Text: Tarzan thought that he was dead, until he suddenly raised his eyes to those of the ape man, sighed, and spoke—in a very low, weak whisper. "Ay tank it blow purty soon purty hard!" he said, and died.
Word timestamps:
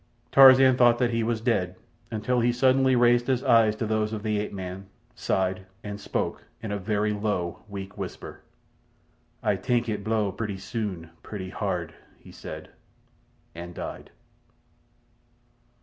Tarzan 0.31 0.77
thought 0.77 0.97
that 0.97 1.11
he 1.11 1.21
was 1.21 1.41
dead, 1.41 1.75
until 2.09 2.39
he 2.39 2.51
suddenly 2.51 2.95
raised 2.95 3.27
his 3.27 3.43
eyes 3.43 3.75
to 3.75 3.85
those 3.85 4.13
of 4.13 4.23
the 4.23 4.39
ape 4.39 4.51
man, 4.51 4.87
sighed, 5.13 5.67
and 5.83 6.01
spoke—in 6.01 6.71
a 6.71 6.79
very 6.79 7.13
low, 7.13 7.59
weak 7.69 7.99
whisper. 7.99 8.41
"Ay 9.43 9.57
tank 9.57 9.87
it 9.87 10.03
blow 10.03 10.31
purty 10.31 10.57
soon 10.57 11.11
purty 11.21 11.51
hard!" 11.51 11.93
he 12.17 12.31
said, 12.31 12.69
and 13.53 13.75
died. 13.75 14.09